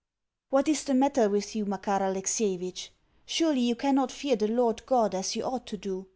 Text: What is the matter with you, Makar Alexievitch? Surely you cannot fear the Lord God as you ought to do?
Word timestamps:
What 0.49 0.67
is 0.67 0.83
the 0.85 0.95
matter 0.95 1.29
with 1.29 1.55
you, 1.55 1.63
Makar 1.65 1.99
Alexievitch? 2.01 2.89
Surely 3.23 3.61
you 3.61 3.75
cannot 3.75 4.11
fear 4.11 4.35
the 4.35 4.47
Lord 4.47 4.83
God 4.87 5.13
as 5.13 5.35
you 5.35 5.43
ought 5.43 5.67
to 5.67 5.77
do? 5.77 6.07